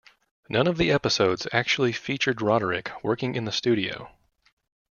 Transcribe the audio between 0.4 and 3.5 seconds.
None of the episodes actually featured Roderick working in